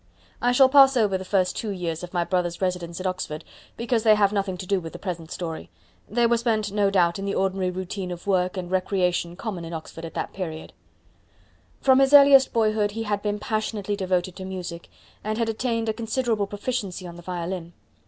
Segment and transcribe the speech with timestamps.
[0.41, 3.45] I shall pass over the first two years of my brother's residence at Oxford,
[3.77, 5.69] because they have nothing to do with the present story.
[6.09, 9.73] They were spent, no doubt, in the ordinary routine of work and recreation common in
[9.73, 10.73] Oxford at that period.
[11.81, 14.89] From his earliest boyhood he had been passionately devoted to music,
[15.23, 17.73] and had attained a considerable proficiency on the violin.